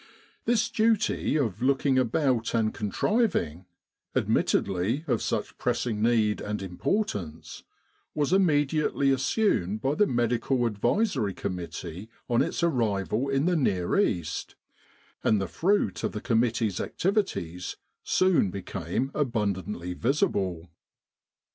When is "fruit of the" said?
15.47-16.19